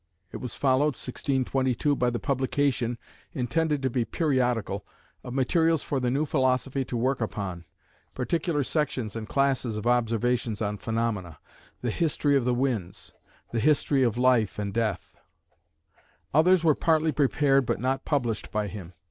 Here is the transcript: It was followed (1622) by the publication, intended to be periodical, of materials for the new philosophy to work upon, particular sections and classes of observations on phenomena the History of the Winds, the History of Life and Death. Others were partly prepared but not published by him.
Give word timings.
It 0.31 0.37
was 0.37 0.55
followed 0.55 0.95
(1622) 0.97 1.95
by 1.95 2.09
the 2.09 2.17
publication, 2.17 2.97
intended 3.33 3.83
to 3.83 3.89
be 3.91 4.03
periodical, 4.03 4.83
of 5.23 5.35
materials 5.35 5.83
for 5.83 5.99
the 5.99 6.09
new 6.09 6.25
philosophy 6.25 6.83
to 6.85 6.97
work 6.97 7.21
upon, 7.21 7.65
particular 8.15 8.63
sections 8.63 9.15
and 9.15 9.29
classes 9.29 9.77
of 9.77 9.85
observations 9.85 10.59
on 10.59 10.79
phenomena 10.79 11.37
the 11.83 11.91
History 11.91 12.35
of 12.35 12.45
the 12.45 12.55
Winds, 12.55 13.13
the 13.51 13.59
History 13.59 14.01
of 14.01 14.17
Life 14.17 14.57
and 14.57 14.73
Death. 14.73 15.15
Others 16.33 16.63
were 16.63 16.73
partly 16.73 17.11
prepared 17.11 17.67
but 17.67 17.79
not 17.79 18.03
published 18.03 18.51
by 18.51 18.65
him. 18.69 18.93